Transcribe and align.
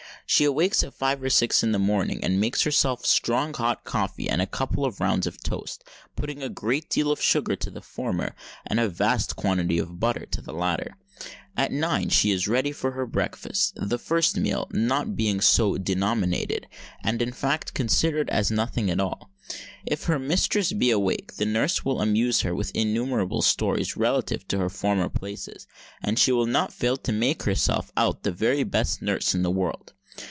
She 0.27 0.45
awakes 0.45 0.81
at 0.81 0.93
five 0.93 1.21
or 1.21 1.29
six 1.29 1.61
in 1.61 1.73
the 1.73 1.77
morning, 1.79 2.23
and 2.23 2.39
makes 2.39 2.61
herself 2.61 3.05
strong 3.05 3.53
hot 3.53 3.83
coffee 3.83 4.29
and 4.29 4.41
a 4.41 4.47
couple 4.47 4.85
of 4.85 5.01
rounds 5.01 5.27
of 5.27 5.43
toast, 5.43 5.83
putting 6.15 6.41
a 6.41 6.47
great 6.47 6.89
deal 6.89 7.11
of 7.11 7.21
sugar 7.21 7.57
to 7.57 7.69
the 7.69 7.81
former, 7.81 8.33
and 8.65 8.79
a 8.79 8.87
vast 8.87 9.35
quantity 9.35 9.77
of 9.77 9.99
butter 9.99 10.25
to 10.27 10.41
the 10.41 10.53
latter. 10.53 10.95
At 11.57 11.73
nine 11.73 12.07
she 12.07 12.31
is 12.31 12.47
ready 12.47 12.71
for 12.71 12.91
her 12.91 13.05
breakfast—the 13.05 13.97
first 13.99 14.37
meal 14.37 14.69
not 14.71 15.17
being 15.17 15.41
so 15.41 15.77
denominated 15.77 16.65
and 17.03 17.21
in 17.21 17.33
fact 17.33 17.73
considered 17.73 18.29
as 18.29 18.49
nothing 18.49 18.89
at 18.89 19.01
all. 19.01 19.31
If 19.85 20.05
her 20.05 20.17
mistress 20.17 20.71
be 20.71 20.91
awake, 20.91 21.35
the 21.35 21.45
nurse 21.45 21.83
will 21.83 21.99
amuse 21.99 22.39
her 22.41 22.55
with 22.55 22.71
innumerable 22.73 23.41
stories 23.41 23.97
relative 23.97 24.47
to 24.47 24.59
her 24.59 24.69
former 24.69 25.09
places; 25.09 25.67
and 26.01 26.17
she 26.17 26.31
will 26.31 26.47
not 26.47 26.71
fail 26.71 26.95
to 26.95 27.11
make 27.11 27.43
herself 27.43 27.91
out 27.97 28.23
the 28.23 28.31
very 28.31 28.63
best 28.63 29.01
nurse 29.01 29.35
in 29.35 29.43
the 29.43 29.51
world. 29.51 29.91